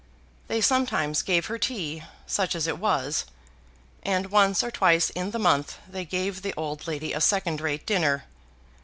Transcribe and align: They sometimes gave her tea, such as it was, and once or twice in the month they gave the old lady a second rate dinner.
They 0.47 0.61
sometimes 0.61 1.21
gave 1.21 1.45
her 1.45 1.59
tea, 1.59 2.03
such 2.25 2.55
as 2.55 2.65
it 2.65 2.79
was, 2.79 3.25
and 4.01 4.31
once 4.31 4.63
or 4.63 4.71
twice 4.71 5.11
in 5.11 5.29
the 5.29 5.37
month 5.37 5.77
they 5.87 6.05
gave 6.05 6.41
the 6.41 6.55
old 6.57 6.87
lady 6.87 7.13
a 7.13 7.21
second 7.21 7.61
rate 7.61 7.85
dinner. 7.85 8.23